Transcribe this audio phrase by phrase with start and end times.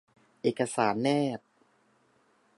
[0.41, 1.07] เอกสารแน
[1.39, 1.39] บ